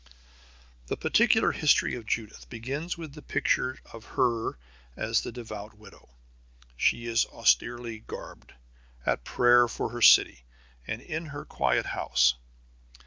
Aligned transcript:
The 0.87 0.97
particular 0.97 1.51
history 1.51 1.93
of 1.93 2.07
Judith 2.07 2.49
begins 2.49 2.97
with 2.97 3.13
the 3.13 3.21
picture 3.21 3.77
of 3.93 4.03
her 4.03 4.57
as 4.97 5.21
the 5.21 5.31
devout 5.31 5.77
widow. 5.77 6.09
She 6.75 7.05
is 7.05 7.27
austerely 7.27 7.99
garbed, 7.99 8.55
at 9.05 9.23
prayer 9.23 9.67
for 9.67 9.89
her 9.89 10.01
city, 10.01 10.43
in 10.87 11.27
her 11.27 11.41
own 11.41 11.45
quiet 11.45 11.85
house. 11.85 12.33